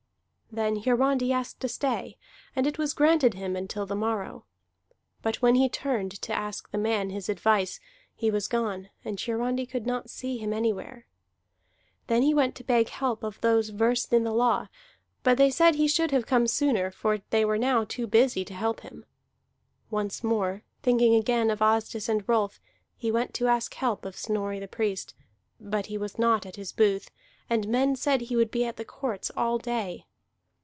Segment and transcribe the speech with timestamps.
[0.53, 2.17] Then Hiarandi asked a stay,
[2.57, 4.43] and it was granted him until the morrow.
[5.21, 7.79] But when he turned to ask the man his advice,
[8.13, 11.07] he was gone, and Hiarandi could not see him anywhere.
[12.07, 14.67] Then he went to beg help of those versed in the law,
[15.23, 18.53] but they said he should have come sooner, for they were now too busy to
[18.53, 19.05] help him.
[19.89, 22.59] Once more, thinking again of Asdis and Rolf,
[22.97, 25.13] he went to ask help of Snorri the Priest;
[25.61, 27.09] but he was not at his booth,
[27.49, 30.03] and men said he would be at the courts all day.